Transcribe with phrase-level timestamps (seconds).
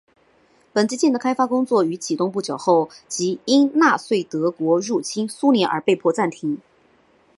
[0.73, 6.57] 本级舰的开发工作于启动不久后即因纳粹德国入侵苏联而被迫暂停。